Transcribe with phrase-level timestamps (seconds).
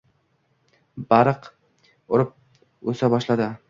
[1.13, 1.47] Barq
[2.17, 2.37] urib
[2.95, 3.57] o’sa boshladi.